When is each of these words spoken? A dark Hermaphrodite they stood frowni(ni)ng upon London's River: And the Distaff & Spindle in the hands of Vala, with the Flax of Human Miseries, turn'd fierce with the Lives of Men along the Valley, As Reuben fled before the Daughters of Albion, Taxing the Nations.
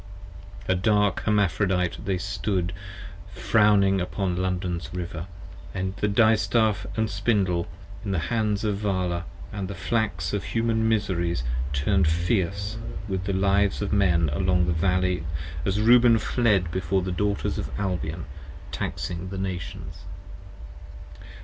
A 0.67 0.73
dark 0.73 1.19
Hermaphrodite 1.27 2.03
they 2.05 2.17
stood 2.17 2.73
frowni(ni)ng 3.35 4.01
upon 4.01 4.35
London's 4.35 4.89
River: 4.91 5.27
And 5.75 5.95
the 5.97 6.07
Distaff 6.07 6.87
& 6.97 7.05
Spindle 7.07 7.67
in 8.03 8.09
the 8.09 8.17
hands 8.33 8.63
of 8.63 8.77
Vala, 8.77 9.25
with 9.53 9.67
the 9.67 9.75
Flax 9.75 10.33
of 10.33 10.43
Human 10.43 10.89
Miseries, 10.89 11.43
turn'd 11.71 12.07
fierce 12.07 12.77
with 13.07 13.25
the 13.25 13.33
Lives 13.33 13.79
of 13.83 13.93
Men 13.93 14.29
along 14.33 14.65
the 14.65 14.73
Valley, 14.73 15.23
As 15.65 15.79
Reuben 15.79 16.17
fled 16.17 16.71
before 16.71 17.03
the 17.03 17.11
Daughters 17.11 17.59
of 17.59 17.69
Albion, 17.79 18.25
Taxing 18.71 19.29
the 19.29 19.37
Nations. 19.37 20.05